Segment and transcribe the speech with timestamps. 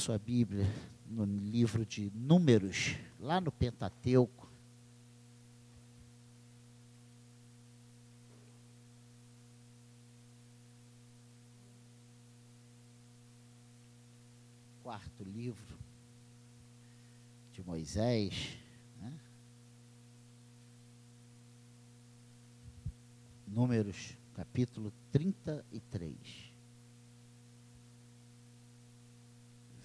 [0.00, 0.66] sua Bíblia
[1.06, 4.48] no livro de Números, lá no Pentateuco.
[14.82, 15.78] Quarto livro
[17.52, 18.56] de Moisés.
[19.02, 19.12] Né?
[23.46, 26.49] Números, capítulo 33.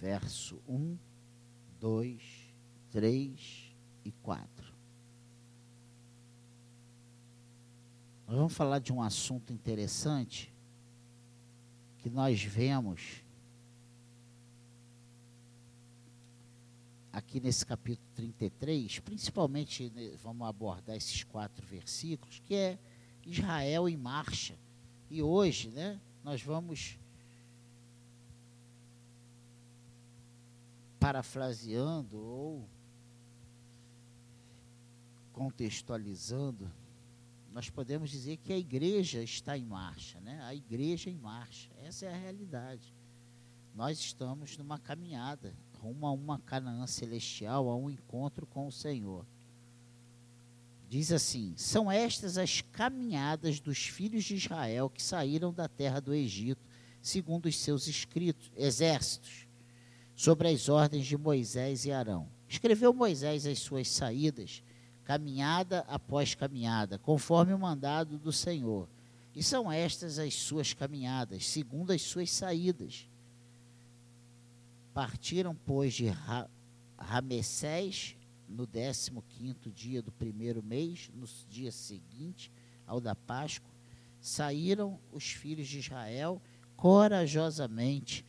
[0.06, 0.96] Verso 1,
[1.80, 2.22] 2,
[2.92, 3.74] 3
[4.04, 4.72] e 4.
[8.28, 10.54] Nós vamos falar de um assunto interessante
[11.98, 13.24] que nós vemos
[17.12, 22.78] aqui nesse capítulo 33, principalmente né, vamos abordar esses quatro versículos, que é
[23.24, 24.54] Israel em marcha.
[25.10, 26.96] E hoje, né, nós vamos
[31.06, 32.68] parafraseando ou
[35.32, 36.68] contextualizando,
[37.52, 40.42] nós podemos dizer que a igreja está em marcha, né?
[40.42, 41.70] A igreja em marcha.
[41.80, 42.92] Essa é a realidade.
[43.72, 49.24] Nós estamos numa caminhada rumo a uma Canaã celestial, a um encontro com o Senhor.
[50.88, 56.12] Diz assim: São estas as caminhadas dos filhos de Israel que saíram da terra do
[56.12, 56.66] Egito,
[57.00, 59.45] segundo os seus escritos, exércitos
[60.16, 62.26] sobre as ordens de Moisés e Arão.
[62.48, 64.62] Escreveu Moisés as suas saídas,
[65.04, 68.88] caminhada após caminhada, conforme o mandado do Senhor.
[69.34, 73.06] E são estas as suas caminhadas, segundo as suas saídas.
[74.94, 76.48] Partiram, pois, de Ra
[76.98, 78.16] Ramessés
[78.48, 82.50] no 15 dia do primeiro mês, no dia seguinte
[82.86, 83.70] ao da Páscoa,
[84.18, 86.40] saíram os filhos de Israel
[86.74, 88.24] corajosamente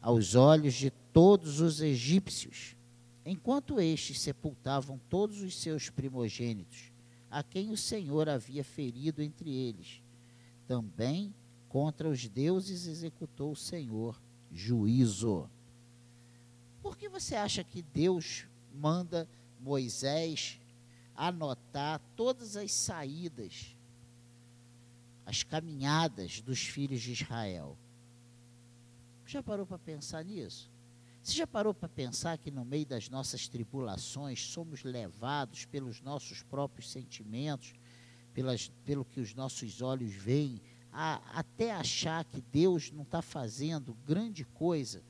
[0.00, 2.74] aos olhos de todos os egípcios,
[3.24, 6.90] enquanto estes sepultavam todos os seus primogênitos,
[7.30, 10.02] a quem o Senhor havia ferido entre eles.
[10.66, 11.34] Também
[11.68, 14.20] contra os deuses executou o Senhor
[14.50, 15.48] juízo.
[16.82, 19.28] Por que você acha que Deus manda
[19.60, 20.58] Moisés
[21.14, 23.76] anotar todas as saídas,
[25.24, 27.76] as caminhadas dos filhos de Israel?
[29.24, 30.71] Já parou para pensar nisso?
[31.22, 36.42] Você já parou para pensar que no meio das nossas tribulações somos levados pelos nossos
[36.42, 37.74] próprios sentimentos,
[38.34, 40.60] pelas, pelo que os nossos olhos veem,
[40.92, 45.02] a, até achar que Deus não está fazendo grande coisa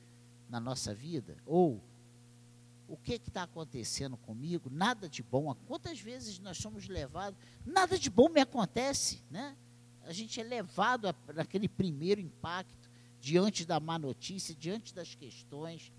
[0.47, 1.35] na nossa vida?
[1.47, 1.83] Ou
[2.87, 4.69] o que está acontecendo comigo?
[4.69, 5.55] Nada de bom.
[5.65, 7.39] Quantas vezes nós somos levados?
[7.65, 9.57] Nada de bom me acontece, né?
[10.03, 15.91] A gente é levado naquele primeiro impacto diante da má notícia, diante das questões.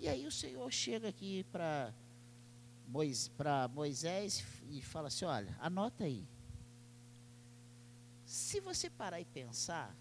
[0.00, 1.92] E aí o Senhor chega aqui para
[3.68, 6.26] Moisés e fala assim: olha, anota aí.
[8.24, 9.94] Se você parar e pensar,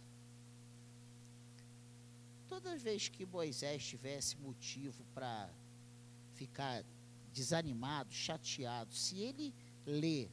[2.47, 5.49] toda vez que Moisés tivesse motivo para
[6.33, 6.85] ficar
[7.33, 9.53] desanimado, chateado, se ele
[9.85, 10.29] lê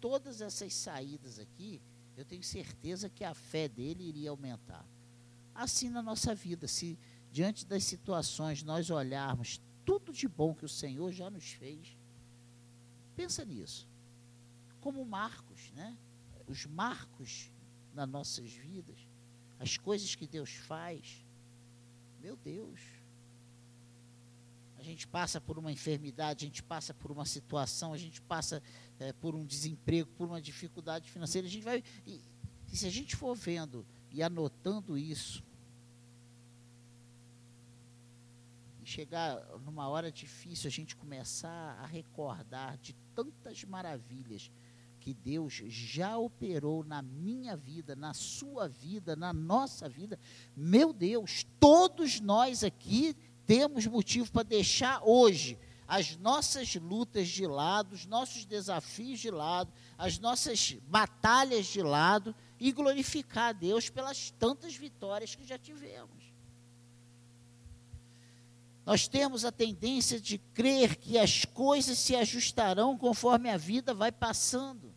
[0.00, 1.82] todas essas saídas aqui,
[2.16, 4.86] eu tenho certeza que a fé dele iria aumentar
[5.58, 6.68] assim na nossa vida.
[6.68, 6.96] Se
[7.38, 11.96] diante das situações nós olharmos tudo de bom que o Senhor já nos fez,
[13.14, 13.88] pensa nisso.
[14.80, 15.96] Como marcos, né?
[16.48, 17.52] Os marcos
[17.94, 18.98] nas nossas vidas,
[19.56, 21.24] as coisas que Deus faz.
[22.20, 22.80] Meu Deus.
[24.76, 28.60] A gente passa por uma enfermidade, a gente passa por uma situação, a gente passa
[28.98, 31.46] é, por um desemprego, por uma dificuldade financeira.
[31.46, 31.84] A gente vai.
[32.04, 32.20] E,
[32.72, 35.46] e se a gente for vendo e anotando isso,
[38.88, 44.50] chegar numa hora difícil, a gente começar a recordar de tantas maravilhas
[44.98, 50.18] que Deus já operou na minha vida, na sua vida, na nossa vida.
[50.56, 53.14] Meu Deus, todos nós aqui
[53.46, 59.72] temos motivo para deixar hoje as nossas lutas de lado, os nossos desafios de lado,
[59.96, 66.37] as nossas batalhas de lado e glorificar a Deus pelas tantas vitórias que já tivemos.
[68.88, 74.10] Nós temos a tendência de crer que as coisas se ajustarão conforme a vida vai
[74.10, 74.94] passando.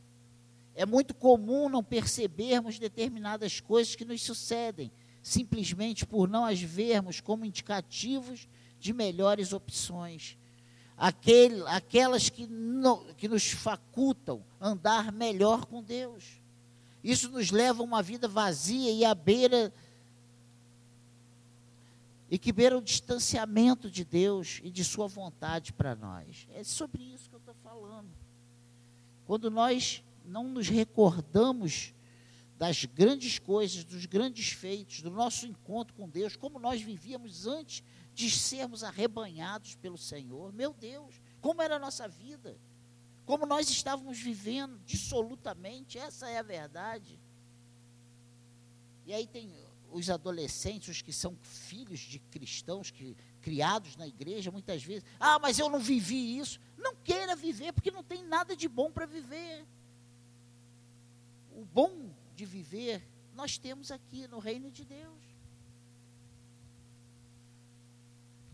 [0.74, 7.20] É muito comum não percebermos determinadas coisas que nos sucedem, simplesmente por não as vermos
[7.20, 8.48] como indicativos
[8.80, 10.38] de melhores opções.
[10.96, 16.40] Aquele, aquelas que, no, que nos facultam andar melhor com Deus.
[17.04, 19.74] Isso nos leva a uma vida vazia e à beira
[22.32, 26.48] e que beira o distanciamento de Deus e de Sua vontade para nós.
[26.52, 28.10] É sobre isso que eu estou falando.
[29.26, 31.94] Quando nós não nos recordamos
[32.58, 37.84] das grandes coisas, dos grandes feitos, do nosso encontro com Deus, como nós vivíamos antes
[38.14, 40.54] de sermos arrebanhados pelo Senhor.
[40.54, 42.58] Meu Deus, como era a nossa vida,
[43.26, 47.20] como nós estávamos vivendo dissolutamente, essa é a verdade.
[49.06, 49.52] E aí tem
[49.92, 55.40] os adolescentes, os que são filhos de cristãos, que criados na igreja, muitas vezes, ah,
[55.40, 56.60] mas eu não vivi isso.
[56.78, 59.66] Não queira viver, porque não tem nada de bom para viver.
[61.56, 65.22] O bom de viver nós temos aqui no reino de Deus.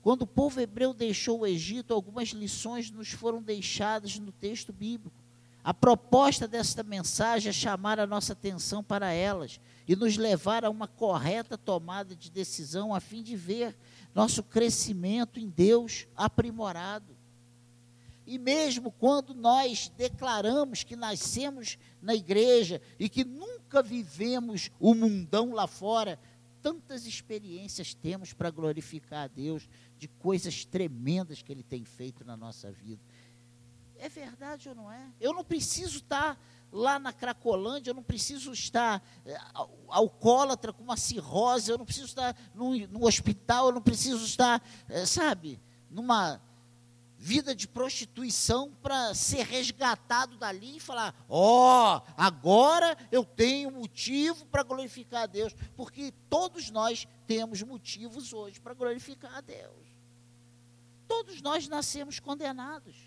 [0.01, 5.26] Quando o povo hebreu deixou o Egito, algumas lições nos foram deixadas no texto bíblico.
[5.67, 10.69] A proposta desta mensagem é chamar a nossa atenção para elas e nos levar a
[10.69, 13.75] uma correta tomada de decisão a fim de ver
[14.15, 17.13] nosso crescimento em Deus aprimorado.
[18.25, 25.51] E mesmo quando nós declaramos que nascemos na igreja e que nunca vivemos o mundão
[25.51, 26.17] lá fora,
[26.61, 29.67] tantas experiências temos para glorificar a Deus
[29.97, 33.01] de coisas tremendas que Ele tem feito na nossa vida.
[33.99, 35.11] É verdade ou não é?
[35.19, 36.39] Eu não preciso estar
[36.71, 39.37] lá na Cracolândia, eu não preciso estar é,
[39.87, 44.61] alcoólatra com uma cirrose, eu não preciso estar no, no hospital, eu não preciso estar,
[44.89, 45.59] é, sabe,
[45.89, 46.41] numa
[47.17, 54.45] vida de prostituição para ser resgatado dali e falar: ó, oh, agora eu tenho motivo
[54.45, 59.87] para glorificar a Deus, porque todos nós temos motivos hoje para glorificar a Deus.
[61.07, 63.06] Todos nós nascemos condenados.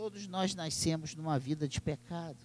[0.00, 2.38] Todos nós nascemos numa vida de pecado.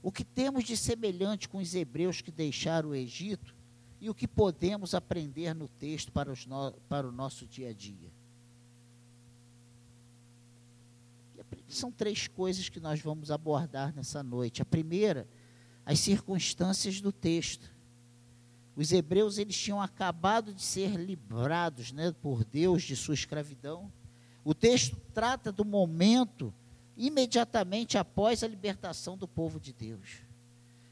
[0.00, 3.52] O que temos de semelhante com os hebreus que deixaram o Egito
[4.00, 8.12] e o que podemos aprender no texto para, no, para o nosso dia a dia?
[11.66, 14.62] São três coisas que nós vamos abordar nessa noite.
[14.62, 15.26] A primeira,
[15.84, 17.69] as circunstâncias do texto.
[18.76, 23.92] Os hebreus eles tinham acabado de ser livrados né, por Deus de sua escravidão.
[24.44, 26.52] O texto trata do momento
[26.96, 30.22] imediatamente após a libertação do povo de Deus.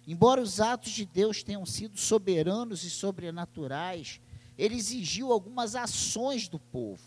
[0.07, 4.21] Embora os atos de Deus tenham sido soberanos e sobrenaturais,
[4.57, 7.03] ele exigiu algumas ações do povo.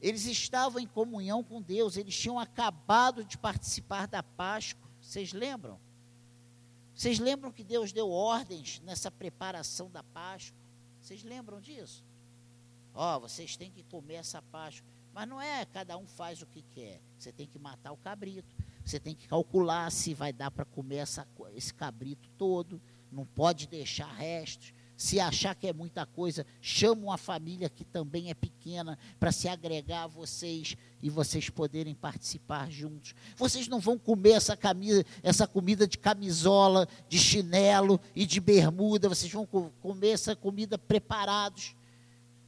[0.00, 4.90] Eles estavam em comunhão com Deus, eles tinham acabado de participar da Páscoa.
[4.98, 5.78] Vocês lembram?
[7.00, 10.60] Vocês lembram que Deus deu ordens nessa preparação da Páscoa?
[11.00, 12.04] Vocês lembram disso?
[12.92, 14.86] Ó, oh, vocês têm que comer essa Páscoa.
[15.10, 17.00] Mas não é cada um faz o que quer.
[17.18, 18.54] Você tem que matar o cabrito.
[18.84, 22.78] Você tem que calcular se vai dar para comer essa, esse cabrito todo.
[23.10, 24.74] Não pode deixar restos.
[25.00, 29.48] Se achar que é muita coisa, chama uma família que também é pequena para se
[29.48, 33.14] agregar a vocês e vocês poderem participar juntos.
[33.34, 39.08] Vocês não vão comer essa, camisa, essa comida de camisola, de chinelo e de bermuda,
[39.08, 41.74] vocês vão comer essa comida preparados.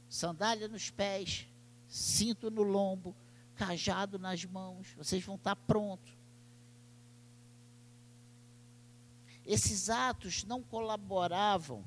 [0.07, 1.47] Sandália nos pés,
[1.87, 3.15] cinto no lombo,
[3.55, 6.13] cajado nas mãos, vocês vão estar prontos.
[9.43, 11.83] Esses atos não colaboravam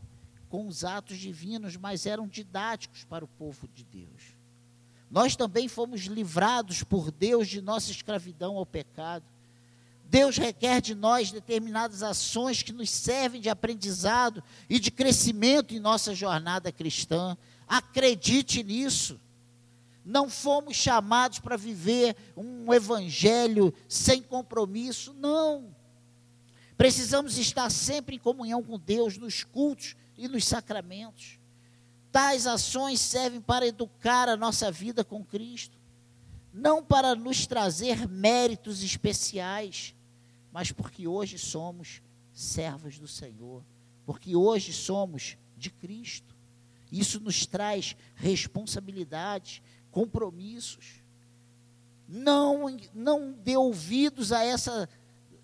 [0.48, 4.36] com os atos divinos, mas eram didáticos para o povo de Deus.
[5.10, 9.24] Nós também fomos livrados por Deus de nossa escravidão ao pecado.
[10.08, 15.80] Deus requer de nós determinadas ações que nos servem de aprendizado e de crescimento em
[15.80, 17.36] nossa jornada cristã.
[17.66, 19.20] Acredite nisso.
[20.04, 25.74] Não fomos chamados para viver um evangelho sem compromisso, não.
[26.76, 31.38] Precisamos estar sempre em comunhão com Deus nos cultos e nos sacramentos.
[32.10, 35.76] Tais ações servem para educar a nossa vida com Cristo,
[36.52, 39.94] não para nos trazer méritos especiais,
[40.50, 42.00] mas porque hoje somos
[42.32, 43.62] servos do Senhor,
[44.06, 46.34] porque hoje somos de Cristo.
[46.90, 51.02] Isso nos traz responsabilidades, compromissos.
[52.08, 54.88] Não, não dê ouvidos a essa,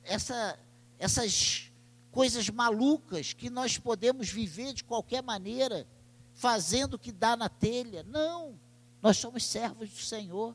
[0.05, 0.59] essa,
[0.99, 1.72] essas
[2.13, 5.89] coisas malucas que nós podemos viver de qualquer maneira,
[6.35, 8.05] fazendo o que dá na telha.
[8.05, 8.61] Não,
[9.01, 10.55] nós somos servos do Senhor.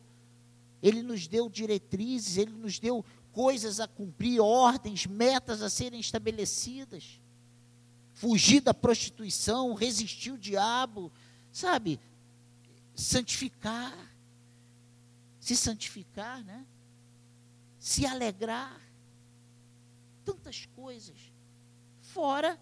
[0.81, 7.19] Ele nos deu diretrizes, ele nos deu coisas a cumprir, ordens, metas a serem estabelecidas.
[8.13, 11.11] Fugir da prostituição, resistir o diabo,
[11.51, 11.99] sabe?
[12.95, 13.95] Santificar,
[15.39, 16.65] se santificar, né?
[17.79, 18.79] Se alegrar
[20.23, 21.37] tantas coisas.
[22.17, 22.59] Fora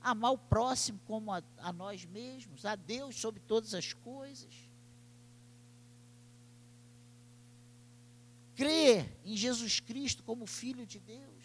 [0.00, 4.52] amar o próximo como a, a nós mesmos, a Deus sobre todas as coisas.
[8.56, 11.44] Crer em Jesus Cristo como Filho de Deus.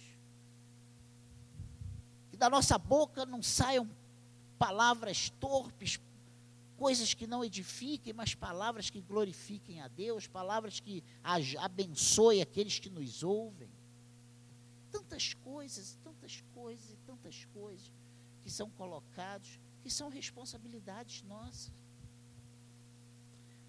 [2.32, 3.88] Que da nossa boca não saiam
[4.58, 6.00] palavras torpes,
[6.76, 11.04] coisas que não edifiquem, mas palavras que glorifiquem a Deus, palavras que
[11.60, 13.70] abençoem aqueles que nos ouvem.
[14.90, 17.92] Tantas coisas, tantas coisas e tantas coisas
[18.42, 21.72] que são colocados, que são responsabilidades nossas.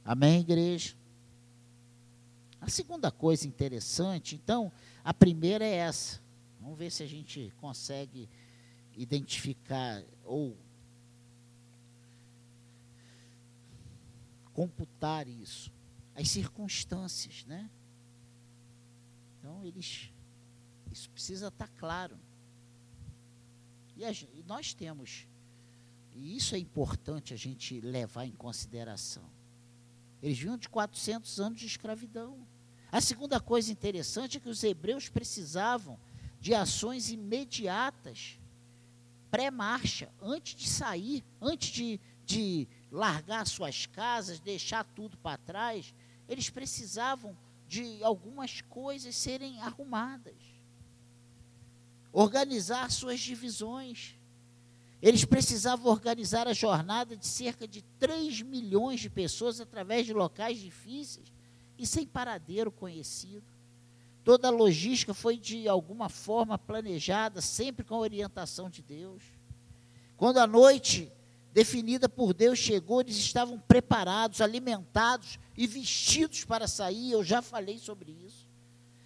[0.05, 0.97] Amém, igreja?
[2.61, 4.73] A segunda coisa interessante, então,
[5.05, 6.21] a primeira é essa.
[6.61, 8.29] Vamos ver se a gente consegue
[8.97, 10.57] identificar ou
[14.53, 15.71] computar isso.
[16.17, 17.71] As circunstâncias, né?
[19.39, 20.13] Então, eles.
[20.91, 22.19] Isso precisa estar claro.
[23.99, 25.27] E, a, e nós temos.
[26.15, 29.25] E isso é importante a gente levar em consideração.
[30.23, 32.39] Eles vinham de 400 anos de escravidão.
[32.91, 35.99] A segunda coisa interessante é que os hebreus precisavam
[36.41, 38.39] de ações imediatas,
[39.31, 45.93] pré-marcha, antes de sair, antes de, de largar suas casas, deixar tudo para trás,
[46.29, 47.37] eles precisavam
[47.67, 50.58] de algumas coisas serem arrumadas,
[52.13, 54.15] organizar suas divisões.
[55.01, 60.59] Eles precisavam organizar a jornada de cerca de 3 milhões de pessoas através de locais
[60.59, 61.33] difíceis
[61.79, 63.47] e sem paradeiro conhecido.
[64.25, 69.23] Toda a logística foi de alguma forma planejada, sempre com a orientação de Deus.
[70.17, 71.11] Quando a noite
[71.53, 77.13] definida por Deus chegou, eles estavam preparados, alimentados e vestidos para sair.
[77.13, 78.47] Eu já falei sobre isso.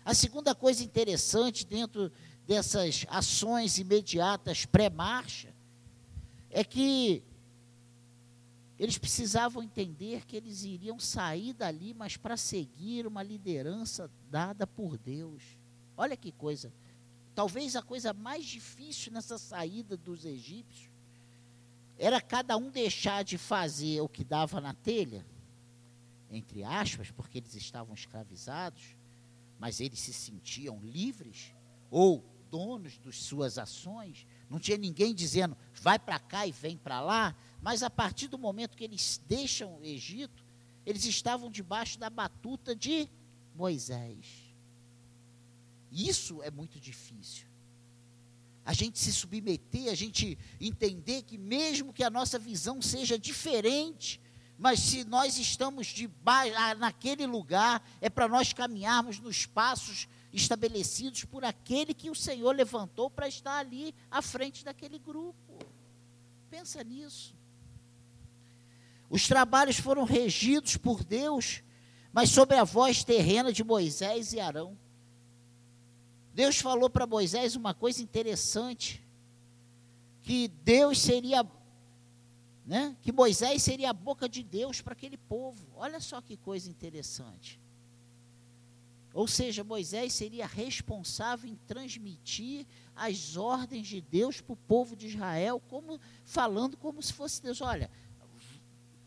[0.04, 2.10] A segunda coisa interessante dentro
[2.46, 5.54] dessas ações imediatas pré-marcha
[6.50, 7.22] é que
[8.78, 14.98] eles precisavam entender que eles iriam sair dali, mas para seguir uma liderança dada por
[14.98, 15.42] Deus.
[15.96, 16.72] Olha que coisa.
[17.34, 20.90] Talvez a coisa mais difícil nessa saída dos egípcios
[21.96, 25.24] era cada um deixar de fazer o que dava na telha,
[26.30, 28.96] entre aspas, porque eles estavam escravizados,
[29.60, 31.54] mas eles se sentiam livres
[31.88, 34.26] ou donos de suas ações.
[34.50, 37.34] Não tinha ninguém dizendo, vai para cá e vem para lá.
[37.62, 40.44] Mas a partir do momento que eles deixam o Egito,
[40.84, 43.08] eles estavam debaixo da batuta de
[43.54, 44.26] Moisés.
[45.90, 47.52] Isso é muito difícil
[48.64, 54.20] a gente se submeter, a gente entender que mesmo que a nossa visão seja diferente,
[54.56, 61.44] mas se nós estamos debaixo, naquele lugar, é para nós caminharmos nos passos estabelecidos por
[61.44, 65.58] aquele que o Senhor levantou para estar ali à frente daquele grupo.
[66.50, 67.34] Pensa nisso.
[69.10, 71.62] Os trabalhos foram regidos por Deus,
[72.12, 74.78] mas sobre a voz terrena de Moisés e Arão.
[76.34, 79.06] Deus falou para Moisés uma coisa interessante,
[80.22, 81.46] que Deus seria,
[82.64, 85.66] né, que Moisés seria a boca de Deus para aquele povo.
[85.76, 87.60] Olha só que coisa interessante.
[89.14, 92.66] Ou seja, Moisés seria responsável em transmitir
[92.96, 97.60] as ordens de Deus para o povo de Israel, como falando como se fosse Deus.
[97.60, 97.90] Olha,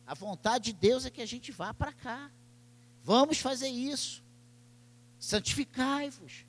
[0.06, 2.32] a vontade de Deus é que a gente vá para cá.
[3.04, 4.24] Vamos fazer isso.
[5.20, 6.46] Santificai-vos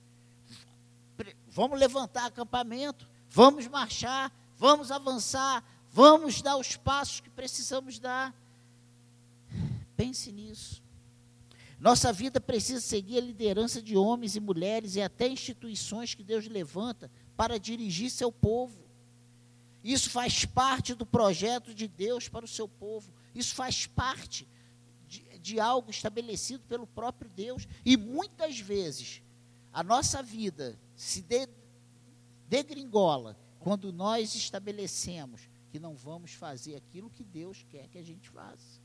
[1.56, 8.34] vamos levantar acampamento, vamos marchar, vamos avançar, vamos dar os passos que precisamos dar.
[9.96, 10.82] Pense nisso.
[11.78, 16.46] Nossa vida precisa seguir a liderança de homens e mulheres e até instituições que Deus
[16.48, 18.86] levanta para dirigir seu povo.
[19.84, 23.12] Isso faz parte do projeto de Deus para o seu povo.
[23.34, 24.48] Isso faz parte
[25.06, 27.68] de, de algo estabelecido pelo próprio Deus.
[27.84, 29.22] E muitas vezes
[29.72, 31.46] a nossa vida se de,
[32.48, 38.30] degringola quando nós estabelecemos que não vamos fazer aquilo que Deus quer que a gente
[38.30, 38.80] faça.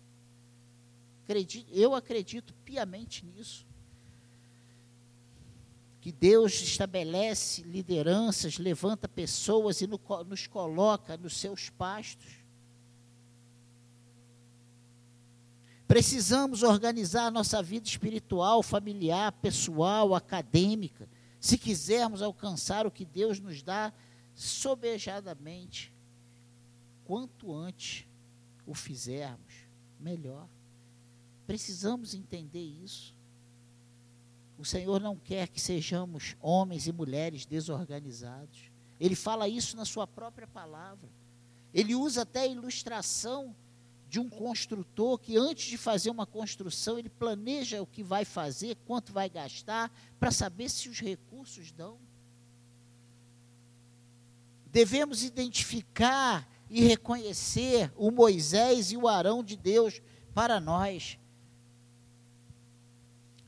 [1.32, 3.66] Acredito, eu acredito piamente nisso.
[6.02, 12.42] Que Deus estabelece lideranças, levanta pessoas e nos coloca nos seus pastos.
[15.88, 21.08] Precisamos organizar nossa vida espiritual, familiar, pessoal, acadêmica
[21.40, 23.92] se quisermos alcançar o que Deus nos dá
[24.36, 25.92] sobejadamente,
[27.06, 28.06] quanto antes
[28.66, 29.54] o fizermos,
[30.00, 30.48] melhor.
[31.52, 33.14] Precisamos entender isso.
[34.58, 38.72] O Senhor não quer que sejamos homens e mulheres desorganizados.
[38.98, 41.10] Ele fala isso na sua própria palavra.
[41.74, 43.54] Ele usa até a ilustração
[44.08, 48.78] de um construtor que, antes de fazer uma construção, ele planeja o que vai fazer,
[48.86, 52.00] quanto vai gastar, para saber se os recursos dão.
[54.68, 60.02] Devemos identificar e reconhecer o Moisés e o Arão de Deus
[60.34, 61.20] para nós.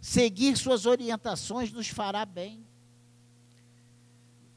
[0.04, 2.62] Seguir suas orientações nos fará bem.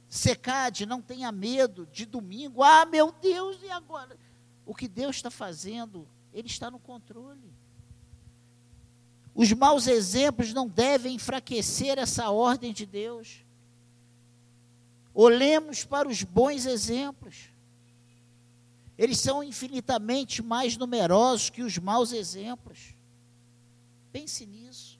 [0.09, 2.65] Secade, não tenha medo de domingo.
[2.65, 4.19] Ah, meu Deus, e agora?
[4.67, 7.55] O que Deus está fazendo, Ele está no controle.
[9.37, 13.45] Os maus exemplos não devem enfraquecer essa ordem de Deus.
[15.15, 17.51] Olhemos para os bons exemplos.
[18.99, 22.97] Eles são infinitamente mais numerosos que os maus exemplos.
[24.11, 24.96] Pense nisso.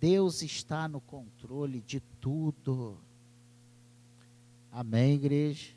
[0.00, 2.98] Deus está no controle de tudo.
[4.70, 5.74] Amém, igreja?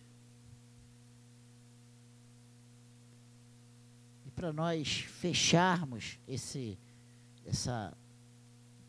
[4.26, 6.78] E para nós fecharmos esse,
[7.46, 7.98] essa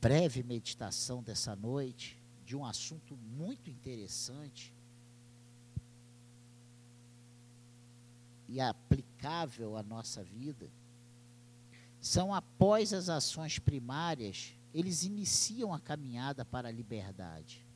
[0.01, 4.75] breve meditação dessa noite, de um assunto muito interessante
[8.49, 10.69] e aplicável à nossa vida,
[12.03, 17.67] são após as ações primárias eles iniciam a caminhada para a liberdade.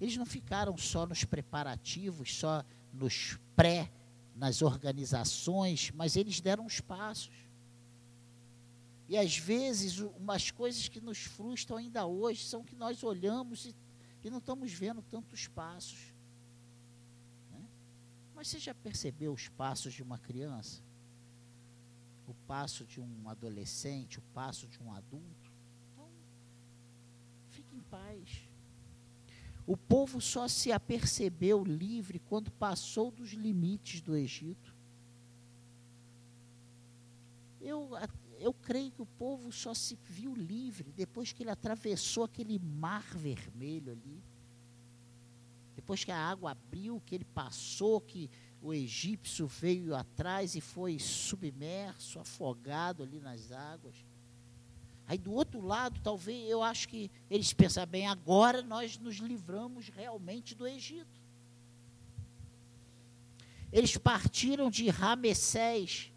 [0.00, 3.90] Eles não ficaram só nos preparativos, só nos pré,
[4.34, 7.34] nas organizações, mas eles deram os passos.
[9.08, 13.74] E às vezes, umas coisas que nos frustram ainda hoje são que nós olhamos e,
[14.22, 16.12] e não estamos vendo tantos passos.
[17.50, 17.64] Né?
[18.34, 20.82] Mas você já percebeu os passos de uma criança?
[22.26, 25.52] O passo de um adolescente, o passo de um adulto.
[25.92, 26.08] Então,
[27.50, 28.48] fique em paz.
[29.66, 34.74] O povo só se apercebeu livre quando passou dos limites do Egito.
[37.60, 37.90] Eu,
[38.38, 43.02] eu creio que o povo só se viu livre depois que ele atravessou aquele mar
[43.16, 44.22] vermelho ali.
[45.74, 48.30] Depois que a água abriu, que ele passou, que
[48.66, 53.94] o egípcio veio atrás e foi submerso, afogado ali nas águas.
[55.06, 59.88] Aí do outro lado, talvez eu acho que eles pensam bem, agora nós nos livramos
[59.88, 61.20] realmente do Egito.
[63.72, 66.12] Eles partiram de Ramessés.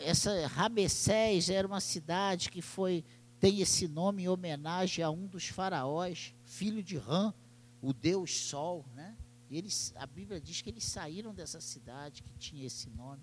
[0.00, 3.04] Essa Ramessés era uma cidade que foi
[3.38, 7.34] tem esse nome em homenagem a um dos faraós, filho de Ram,
[7.82, 9.14] o deus Sol, né?
[9.50, 13.22] Eles, a Bíblia diz que eles saíram dessa cidade que tinha esse nome.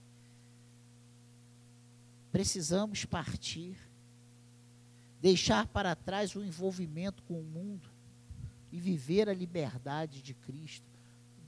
[2.31, 3.77] Precisamos partir,
[5.21, 7.89] deixar para trás o envolvimento com o mundo
[8.71, 10.85] e viver a liberdade de Cristo.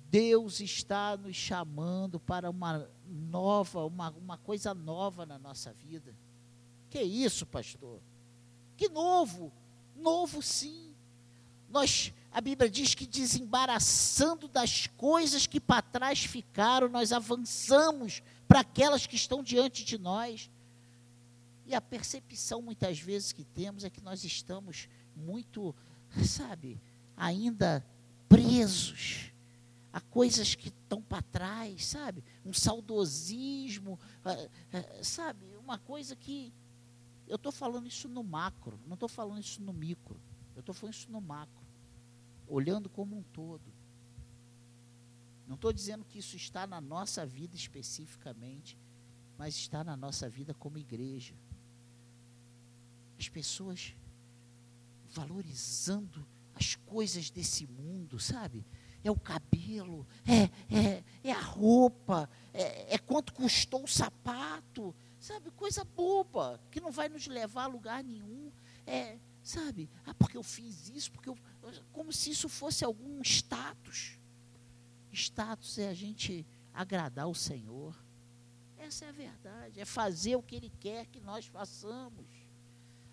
[0.09, 6.15] Deus está nos chamando para uma nova, uma, uma coisa nova na nossa vida.
[6.89, 8.01] Que isso, pastor?
[8.75, 9.51] Que novo?
[9.95, 10.88] Novo sim.
[11.69, 18.59] Nós a Bíblia diz que desembaraçando das coisas que para trás ficaram, nós avançamos para
[18.59, 20.49] aquelas que estão diante de nós.
[21.65, 25.75] E a percepção muitas vezes que temos é que nós estamos muito,
[26.23, 26.79] sabe,
[27.17, 27.85] ainda
[28.27, 29.31] presos
[29.91, 32.23] a coisas que estão para trás, sabe?
[32.45, 35.55] Um saudosismo, ah, ah, sabe?
[35.57, 36.53] Uma coisa que.
[37.27, 40.19] Eu estou falando isso no macro, não estou falando isso no micro,
[40.59, 41.69] eu estou falando isso no macro
[42.49, 43.71] olhando como um todo.
[45.47, 48.77] Não estou dizendo que isso está na nossa vida especificamente,
[49.37, 51.33] mas está na nossa vida como igreja.
[53.17, 53.95] As pessoas
[55.11, 58.65] valorizando as coisas desse mundo, sabe?
[59.03, 60.43] É o cabelo, é,
[60.75, 65.49] é, é a roupa, é, é quanto custou o sapato, sabe?
[65.51, 68.51] Coisa boba, que não vai nos levar a lugar nenhum.
[68.85, 69.17] É,
[69.49, 69.89] Sabe?
[70.05, 71.35] Ah, porque eu fiz isso, porque eu.
[71.91, 74.19] Como se isso fosse algum status.
[75.11, 77.97] Status é a gente agradar o Senhor.
[78.77, 79.79] Essa é a verdade.
[79.79, 82.27] É fazer o que Ele quer que nós façamos.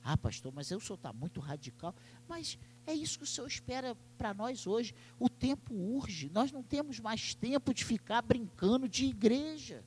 [0.05, 1.95] Ah, pastor, mas eu sou está muito radical.
[2.29, 4.95] Mas é isso que o Senhor espera para nós hoje.
[5.19, 6.29] O tempo urge.
[6.29, 9.83] Nós não temos mais tempo de ficar brincando de igreja.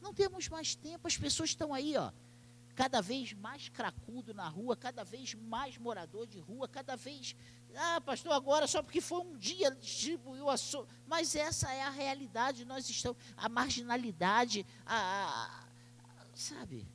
[0.00, 1.08] Não temos mais tempo.
[1.08, 2.12] As pessoas estão aí, ó
[2.76, 7.34] cada vez mais cracudo na rua, cada vez mais morador de rua, cada vez.
[7.74, 10.86] Ah, pastor, agora só porque foi um dia distribuiu a sua.
[11.06, 13.16] Mas essa é a realidade, nós estamos.
[13.34, 15.66] A marginalidade, a,
[16.34, 16.86] sabe,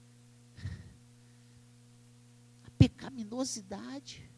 [2.63, 4.29] a pecaminosidade.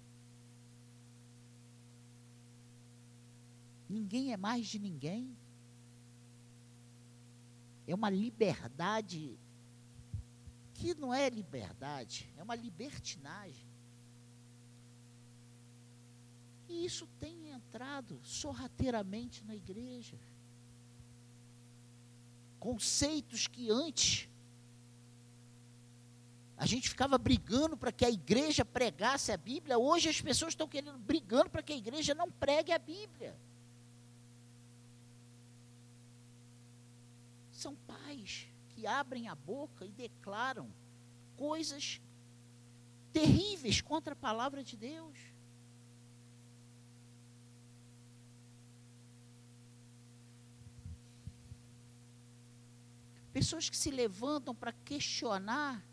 [3.89, 5.37] Ninguém é mais de ninguém.
[7.85, 9.37] É uma liberdade
[10.83, 13.65] que não é liberdade, é uma libertinagem.
[16.67, 20.19] E isso tem entrado sorrateiramente na igreja.
[22.59, 24.27] Conceitos que antes
[26.57, 30.67] a gente ficava brigando para que a igreja pregasse a Bíblia, hoje as pessoas estão
[30.67, 33.33] querendo brigando para que a igreja não pregue a Bíblia.
[37.53, 38.52] São pais
[38.85, 40.71] abrem a boca e declaram
[41.35, 42.01] coisas
[43.11, 45.19] terríveis contra a palavra de Deus.
[53.31, 55.83] Pessoas que se levantam para questionar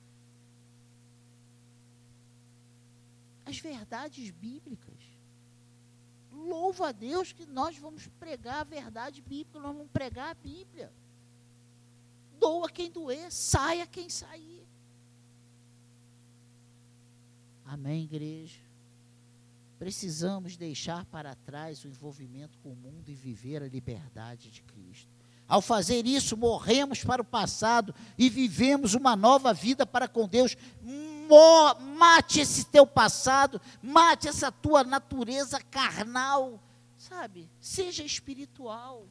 [3.47, 5.03] as verdades bíblicas.
[6.31, 10.93] Louva a Deus que nós vamos pregar a verdade bíblica, nós vamos pregar a Bíblia.
[12.41, 14.67] Doa quem doer, saia quem sair.
[17.65, 18.59] Amém, igreja?
[19.79, 25.09] Precisamos deixar para trás o envolvimento com o mundo e viver a liberdade de Cristo.
[25.47, 30.57] Ao fazer isso, morremos para o passado e vivemos uma nova vida para com Deus.
[31.97, 36.61] Mate esse teu passado, mate essa tua natureza carnal,
[36.97, 37.49] sabe?
[37.61, 39.07] Seja espiritual.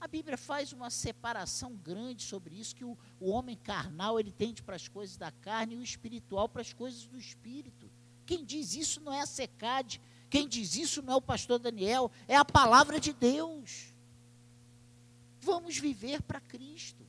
[0.00, 4.62] A Bíblia faz uma separação grande sobre isso, que o, o homem carnal ele tende
[4.62, 7.90] para as coisas da carne e o espiritual para as coisas do espírito.
[8.24, 12.10] Quem diz isso não é a secade, quem diz isso não é o pastor Daniel,
[12.26, 13.92] é a palavra de Deus.
[15.40, 17.06] Vamos viver para Cristo.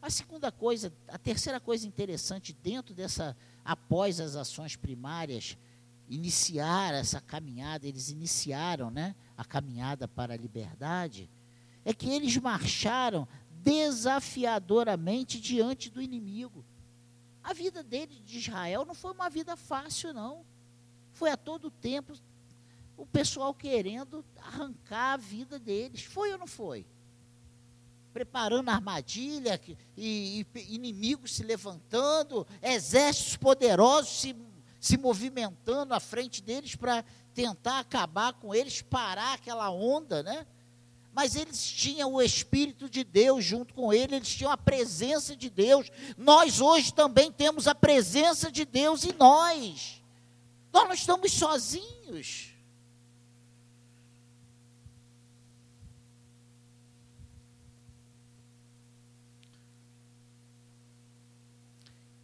[0.00, 5.58] A segunda coisa, a terceira coisa interessante dentro dessa, após as ações primárias,
[6.08, 11.30] iniciar essa caminhada, eles iniciaram né, a caminhada para a liberdade,
[11.84, 16.64] é que eles marcharam desafiadoramente diante do inimigo.
[17.42, 20.44] A vida dele de Israel não foi uma vida fácil, não.
[21.12, 22.14] Foi a todo tempo
[22.96, 26.02] o pessoal querendo arrancar a vida deles.
[26.02, 26.84] Foi ou não foi?
[28.12, 29.60] Preparando armadilha
[29.96, 34.34] e, e inimigos se levantando, exércitos poderosos se,
[34.80, 40.46] se movimentando à frente deles para tentar acabar com eles, parar aquela onda, né?
[41.18, 45.50] mas eles tinham o Espírito de Deus junto com ele, eles tinham a presença de
[45.50, 45.90] Deus.
[46.16, 50.00] Nós hoje também temos a presença de Deus em nós.
[50.72, 52.54] Nós não estamos sozinhos.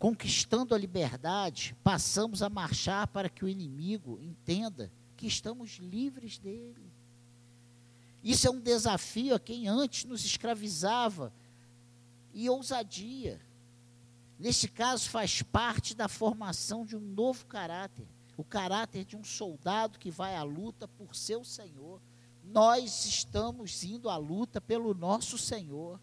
[0.05, 6.93] Conquistando a liberdade, passamos a marchar para que o inimigo entenda que estamos livres dele.
[8.23, 11.33] Isso é um desafio a quem antes nos escravizava
[12.35, 13.40] e ousadia.
[14.38, 19.99] Neste caso, faz parte da formação de um novo caráter, o caráter de um soldado
[19.99, 21.99] que vai à luta por seu Senhor.
[22.45, 25.99] Nós estamos indo à luta pelo nosso Senhor,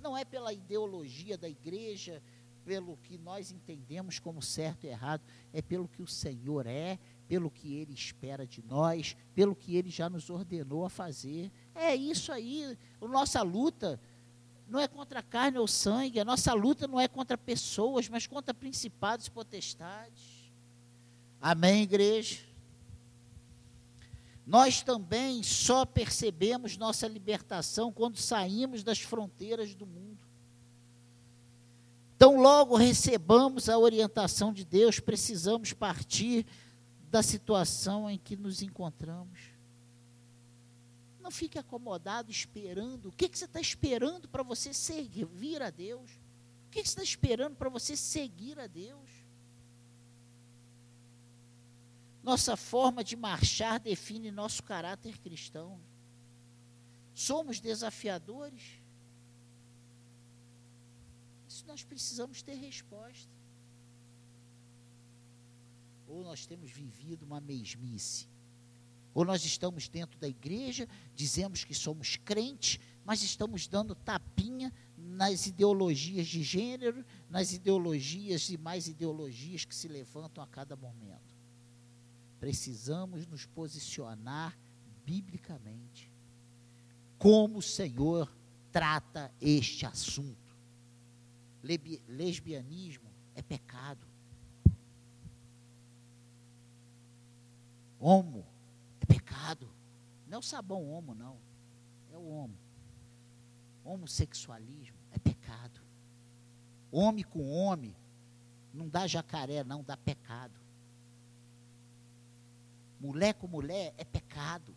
[0.00, 2.22] não é pela ideologia da igreja,
[2.70, 7.50] pelo que nós entendemos como certo e errado, é pelo que o Senhor é, pelo
[7.50, 11.50] que Ele espera de nós, pelo que Ele já nos ordenou a fazer.
[11.74, 12.78] É isso aí.
[13.00, 14.00] A nossa luta
[14.68, 18.54] não é contra carne ou sangue, a nossa luta não é contra pessoas, mas contra
[18.54, 20.52] principados e potestades.
[21.40, 22.38] Amém, igreja?
[24.46, 30.09] Nós também só percebemos nossa libertação quando saímos das fronteiras do mundo.
[32.20, 36.44] Então, logo recebamos a orientação de Deus, precisamos partir
[37.10, 39.40] da situação em que nos encontramos.
[41.18, 43.08] Não fique acomodado esperando.
[43.08, 46.10] O que, que você está esperando para você servir a Deus?
[46.66, 49.08] O que, que você está esperando para você seguir a Deus?
[52.22, 55.80] Nossa forma de marchar define nosso caráter cristão.
[57.14, 58.79] Somos desafiadores?
[61.60, 63.30] Isso nós precisamos ter resposta.
[66.08, 68.26] Ou nós temos vivido uma mesmice.
[69.12, 75.46] Ou nós estamos dentro da igreja, dizemos que somos crentes, mas estamos dando tapinha nas
[75.46, 81.36] ideologias de gênero, nas ideologias e mais ideologias que se levantam a cada momento.
[82.38, 84.58] Precisamos nos posicionar
[85.04, 86.10] biblicamente,
[87.18, 88.32] como o Senhor
[88.72, 90.49] trata este assunto.
[91.62, 94.06] Lesbianismo é pecado.
[97.98, 98.46] Homo
[99.00, 99.70] é pecado.
[100.26, 101.38] Não é o sabão homo, não.
[102.10, 102.56] É o homo.
[103.84, 105.80] Homossexualismo é pecado.
[106.90, 107.94] Homem com homem
[108.72, 110.58] não dá jacaré, não, dá pecado.
[113.00, 114.74] Mulher com mulher é pecado.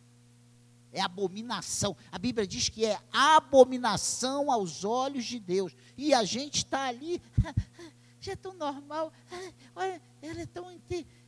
[0.93, 1.97] É abominação.
[2.12, 5.75] A Bíblia diz que é abominação aos olhos de Deus.
[5.97, 7.19] E a gente está ali,
[8.21, 9.12] já é tão normal.
[9.75, 10.79] Olha, ela é tão.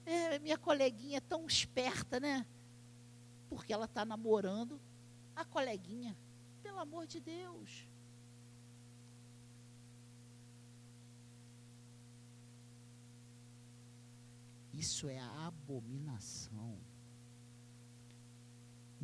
[0.05, 2.45] É, minha coleguinha é tão esperta, né?
[3.49, 4.79] Porque ela está namorando
[5.35, 6.15] a coleguinha.
[6.61, 7.87] Pelo amor de Deus.
[14.71, 16.77] Isso é abominação.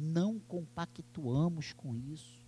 [0.02, 2.42] Não compactuamos com isso.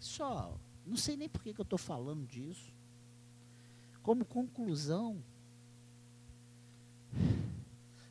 [0.00, 2.72] Só, não sei nem por que, eu estou falando disso.
[4.02, 5.22] Como conclusão,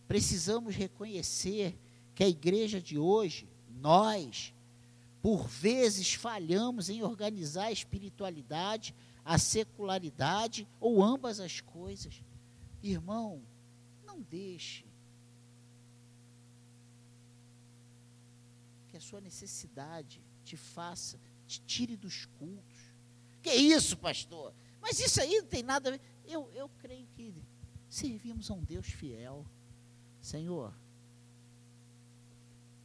[0.07, 1.75] precisamos reconhecer
[2.13, 3.49] que a igreja de hoje,
[3.81, 4.53] nós,
[5.23, 8.93] por vezes falhamos em organizar a espiritualidade
[9.27, 12.23] a secularidade ou ambas as coisas.
[12.81, 13.41] Irmão,
[14.05, 14.85] não deixe
[18.97, 22.93] a sua necessidade te faça, te tire dos cultos.
[23.41, 24.53] Que isso, pastor?
[24.81, 26.01] Mas isso aí não tem nada a ver.
[26.25, 27.33] Eu, eu creio que
[27.89, 29.45] servimos a um Deus fiel.
[30.21, 30.73] Senhor,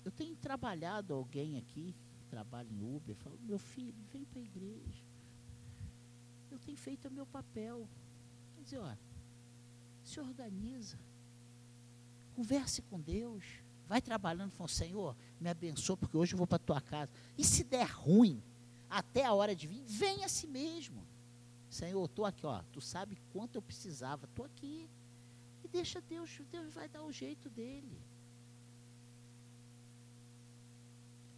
[0.05, 4.45] eu tenho trabalhado alguém aqui, que trabalha em Uber, falo, meu filho, vem para a
[4.45, 5.13] igreja
[6.53, 7.89] eu tenho feito o meu papel.
[8.55, 8.99] Quer dizer, olha,
[10.05, 10.99] se organiza,
[12.35, 13.45] converse com Deus,
[13.87, 17.11] vai trabalhando com o Senhor, me abençoa, porque hoje eu vou para a tua casa.
[17.37, 18.43] E se der ruim,
[18.89, 21.07] até a hora de vir, vem a si mesmo.
[21.69, 24.89] Senhor, estou aqui, ó, tu sabe quanto eu precisava, estou aqui.
[25.65, 28.01] E deixa Deus, Deus vai dar o jeito dele.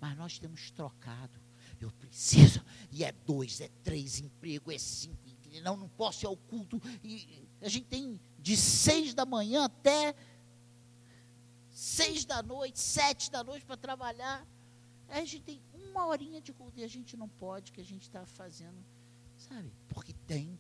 [0.01, 1.45] Mas nós temos trocado
[1.85, 5.19] eu preciso, e é dois, é três emprego, é cinco,
[5.63, 6.81] não, não posso ir ao culto.
[7.03, 10.15] E a gente tem de seis da manhã até
[11.75, 14.47] seis da noite, sete da noite para trabalhar.
[15.09, 17.85] Aí a gente tem uma horinha de culto e a gente não pode, que a
[17.85, 18.83] gente está fazendo,
[19.37, 19.71] sabe?
[19.89, 20.59] Porque tem,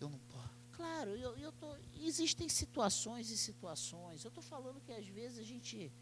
[0.00, 0.52] eu não posso.
[0.72, 4.24] Claro, eu, eu tô, existem situações e situações.
[4.24, 5.92] Eu estou falando que às vezes a gente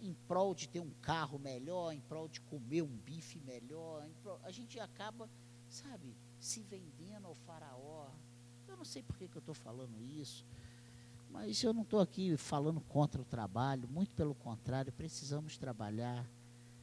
[0.00, 4.40] em prol de ter um carro melhor, em prol de comer um bife melhor, prol,
[4.42, 5.28] a gente acaba,
[5.68, 8.10] sabe, se vendendo ao faraó.
[8.66, 10.46] Eu não sei por que, que eu estou falando isso,
[11.32, 16.28] mas eu não estou aqui falando contra o trabalho, muito pelo contrário, precisamos trabalhar,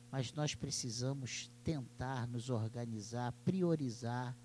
[0.10, 4.36] mas nós precisamos tentar nos organizar, priorizar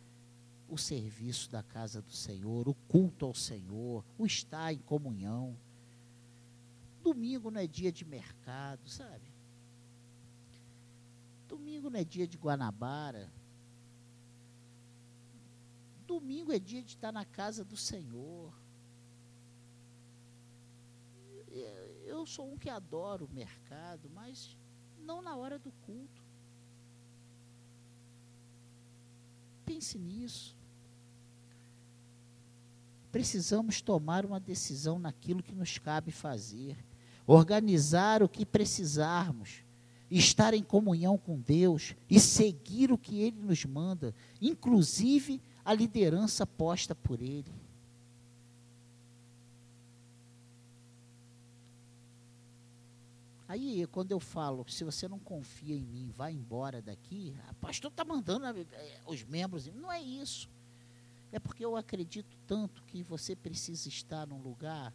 [0.69, 5.57] o serviço da casa do Senhor, o culto ao Senhor, o estar em comunhão.
[7.03, 9.33] Domingo não é dia de mercado, sabe?
[11.47, 13.31] Domingo não é dia de Guanabara.
[16.07, 18.62] Domingo é dia de estar na casa do Senhor.
[22.07, 24.57] Eu sou um que adoro o mercado, mas
[24.99, 26.23] não na hora do culto.
[29.65, 30.57] Pense nisso.
[33.11, 36.77] Precisamos tomar uma decisão naquilo que nos cabe fazer
[37.27, 39.63] organizar o que precisarmos,
[40.11, 46.47] estar em comunhão com Deus e seguir o que Ele nos manda, inclusive a liderança
[46.47, 47.62] posta por Ele.
[53.53, 57.91] Aí, quando eu falo, se você não confia em mim, vá embora daqui, o pastor
[57.91, 59.67] está mandando eh, os membros.
[59.67, 60.49] Não é isso.
[61.31, 64.91] É porque eu acredito tanto que você precisa estar num lugar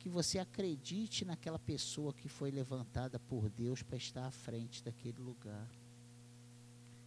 [0.00, 5.20] que você acredite naquela pessoa que foi levantada por Deus para estar à frente daquele
[5.20, 5.70] lugar.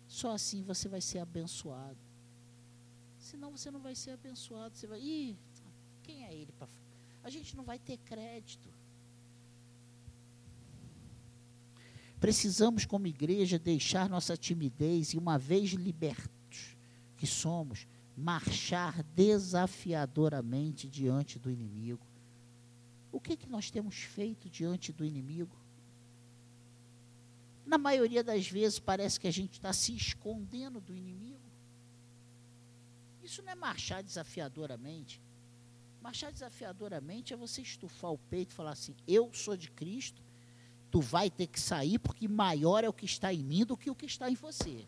[0.08, 2.00] Só assim você vai ser abençoado.
[3.20, 4.78] Senão você não vai ser abençoado.
[4.78, 5.02] Você vai.
[5.02, 5.38] Ih,
[6.04, 6.70] quem é ele para.
[7.22, 8.79] A gente não vai ter crédito.
[12.20, 16.76] Precisamos, como igreja, deixar nossa timidez e, uma vez libertos
[17.16, 22.06] que somos, marchar desafiadoramente diante do inimigo.
[23.12, 25.56] O que, que nós temos feito diante do inimigo?
[27.66, 31.40] Na maioria das vezes parece que a gente está se escondendo do inimigo.
[33.24, 35.22] Isso não é marchar desafiadoramente.
[36.02, 40.22] Marchar desafiadoramente é você estufar o peito e falar assim: eu sou de Cristo
[40.92, 43.90] tu vai ter que sair porque maior é o que está em mim do que
[43.90, 44.88] o que está em você.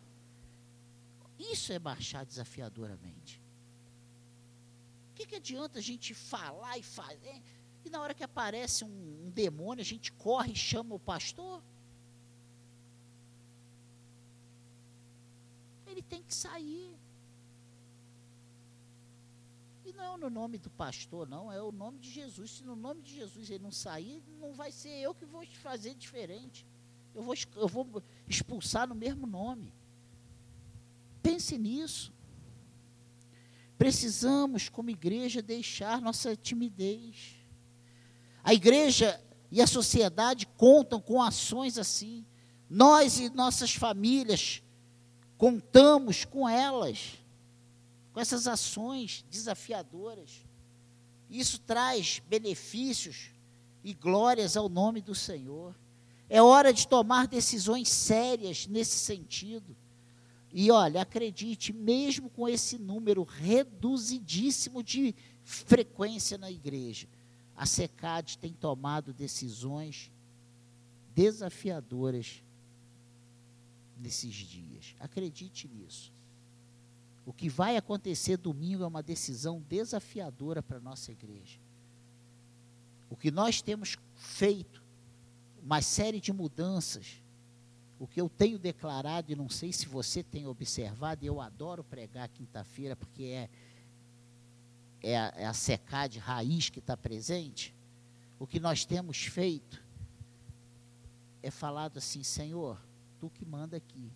[1.38, 3.40] Isso é marchar desafiadoramente.
[5.10, 7.42] O que, que adianta a gente falar e fazer?
[7.84, 11.62] E na hora que aparece um, um demônio, a gente corre e chama o pastor?
[15.86, 16.96] Ele tem que sair.
[19.96, 22.52] Não é no nome do pastor, não, é o nome de Jesus.
[22.52, 25.94] Se no nome de Jesus ele não sair, não vai ser eu que vou fazer
[25.94, 26.66] diferente.
[27.14, 29.72] Eu vou, eu vou expulsar no mesmo nome.
[31.22, 32.12] Pense nisso.
[33.76, 37.36] Precisamos, como igreja, deixar nossa timidez.
[38.42, 42.24] A igreja e a sociedade contam com ações assim.
[42.68, 44.62] Nós e nossas famílias
[45.36, 47.21] contamos com elas
[48.12, 50.44] com essas ações desafiadoras.
[51.30, 53.30] Isso traz benefícios
[53.82, 55.74] e glórias ao nome do Senhor.
[56.28, 59.76] É hora de tomar decisões sérias nesse sentido.
[60.52, 67.08] E olha, acredite, mesmo com esse número reduzidíssimo de frequência na igreja,
[67.56, 70.12] a SECAD tem tomado decisões
[71.14, 72.42] desafiadoras
[73.98, 74.94] nesses dias.
[75.00, 76.12] Acredite nisso.
[77.24, 81.58] O que vai acontecer domingo é uma decisão desafiadora para a nossa igreja.
[83.08, 84.82] O que nós temos feito,
[85.62, 87.22] uma série de mudanças,
[87.98, 92.28] o que eu tenho declarado, e não sei se você tem observado, eu adoro pregar
[92.28, 93.50] quinta-feira, porque é,
[95.02, 97.72] é, a, é a raiz que está presente.
[98.40, 99.80] O que nós temos feito
[101.42, 102.80] é falado assim, Senhor,
[103.20, 104.10] tu que manda aqui.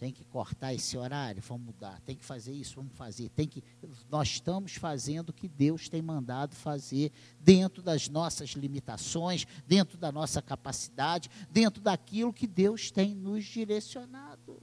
[0.00, 2.00] Tem que cortar esse horário, vamos mudar.
[2.06, 3.28] Tem que fazer isso, vamos fazer.
[3.28, 3.62] Tem que
[4.08, 10.10] nós estamos fazendo o que Deus tem mandado fazer dentro das nossas limitações, dentro da
[10.10, 14.62] nossa capacidade, dentro daquilo que Deus tem nos direcionado.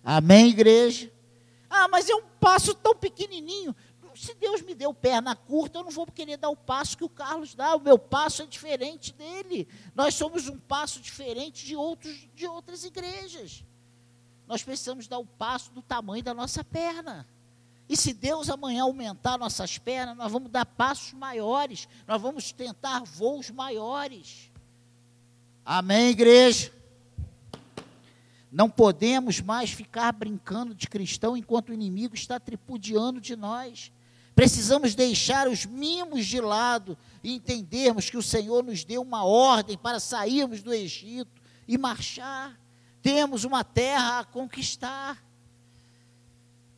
[0.00, 1.12] Amém, igreja?
[1.68, 3.74] Ah, mas é um passo tão pequenininho.
[4.14, 7.08] Se Deus me deu perna curta, eu não vou querer dar o passo que o
[7.08, 7.74] Carlos dá.
[7.74, 9.66] O meu passo é diferente dele.
[9.92, 13.64] Nós somos um passo diferente de outros de outras igrejas.
[14.52, 17.26] Nós precisamos dar o passo do tamanho da nossa perna.
[17.88, 23.02] E se Deus amanhã aumentar nossas pernas, nós vamos dar passos maiores, nós vamos tentar
[23.02, 24.50] voos maiores.
[25.64, 26.70] Amém, igreja?
[28.50, 33.90] Não podemos mais ficar brincando de cristão enquanto o inimigo está tripudiando de nós.
[34.34, 39.78] Precisamos deixar os mimos de lado e entendermos que o Senhor nos deu uma ordem
[39.78, 42.61] para sairmos do Egito e marchar.
[43.02, 45.22] Temos uma terra a conquistar.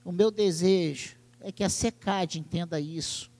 [0.04, 3.30] O meu desejo é que a SECAD entenda isso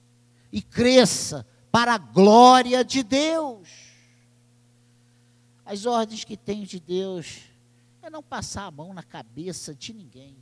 [0.51, 3.67] e cresça para a glória de Deus.
[5.65, 7.39] As ordens que tenho de Deus
[8.03, 10.37] é não passar a mão na cabeça de ninguém.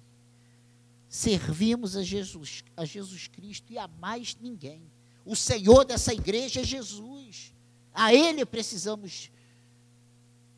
[1.07, 4.83] Servimos a Jesus, a Jesus Cristo e a mais ninguém.
[5.23, 7.53] O Senhor dessa igreja é Jesus.
[7.93, 9.31] A Ele precisamos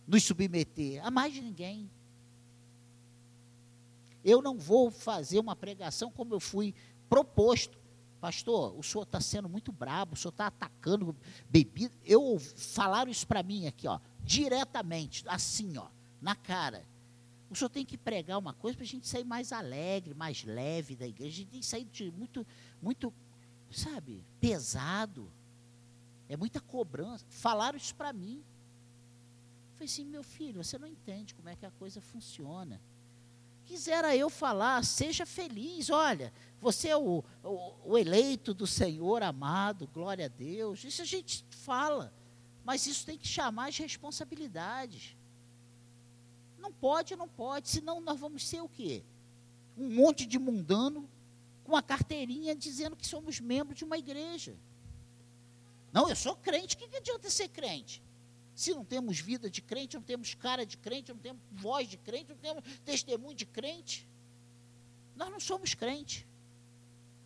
[0.08, 1.90] nos submeter a mais ninguém.
[4.24, 6.74] Eu não vou fazer uma pregação como eu fui
[7.08, 7.78] proposto.
[8.20, 11.16] Pastor, o senhor está sendo muito brabo, o senhor está atacando
[11.48, 11.94] bebida.
[12.04, 15.88] Eu falaram isso para mim aqui, ó, diretamente, assim, ó,
[16.20, 16.84] na cara.
[17.50, 20.96] O senhor tem que pregar uma coisa para a gente sair mais alegre, mais leve
[20.96, 21.30] da igreja.
[21.30, 22.46] A gente tem que sair de muito,
[22.82, 23.14] muito,
[23.72, 25.32] sabe, pesado.
[26.28, 27.24] É muita cobrança.
[27.30, 28.44] Falaram isso para mim.
[29.76, 32.82] Falei assim, meu filho, você não entende como é que a coisa funciona.
[33.66, 39.88] Quisera eu falar, seja feliz, olha, você é o, o, o eleito do Senhor amado,
[39.88, 40.84] glória a Deus.
[40.86, 42.14] Isso a gente fala,
[42.64, 45.18] mas isso tem que chamar as responsabilidades.
[46.58, 49.04] Não pode, não pode, senão nós vamos ser o quê?
[49.78, 51.10] Um monte de mundano
[51.66, 54.56] com a carteirinha dizendo que somos membros de uma igreja.
[55.92, 58.02] Não, eu sou crente, o que, que adianta ser crente?
[58.56, 61.98] Se não temos vida de crente, não temos cara de crente, não temos voz de
[61.98, 64.08] crente, não temos testemunho de crente,
[65.14, 66.26] nós não somos crente.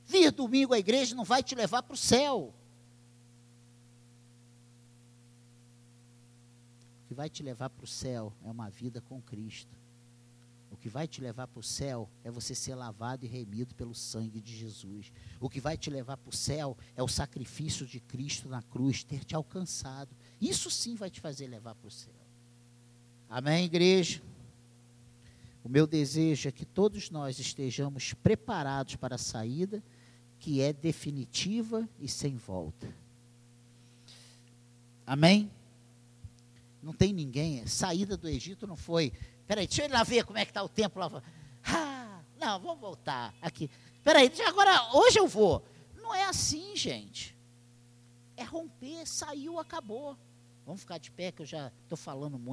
[0.07, 2.51] Vir domingo à igreja não vai te levar para o céu.
[7.03, 9.77] O que vai te levar para o céu é uma vida com Cristo.
[10.71, 13.93] O que vai te levar para o céu é você ser lavado e remido pelo
[13.95, 15.11] sangue de Jesus.
[15.39, 19.03] O que vai te levar para o céu é o sacrifício de Cristo na cruz
[19.03, 20.15] ter te alcançado.
[20.41, 22.13] Isso sim vai te fazer levar para o céu.
[23.29, 24.21] Amém, igreja?
[25.63, 29.83] O meu desejo é que todos nós estejamos preparados para a saída,
[30.39, 32.87] que é definitiva e sem volta.
[35.05, 35.51] Amém?
[36.81, 37.65] Não tem ninguém.
[37.67, 39.11] Saída do Egito não foi.
[39.45, 41.21] Peraí, deixa eu ir lá ver como é que está o tempo lá.
[41.65, 43.69] Ah, não, vou voltar aqui.
[44.03, 45.65] Peraí, agora hoje eu vou.
[46.01, 47.35] Não é assim, gente.
[48.37, 50.17] É romper, saiu, acabou.
[50.69, 52.47] Vamos ficar de pé que eu já estou falando muito.